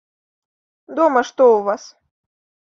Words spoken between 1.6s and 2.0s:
вас?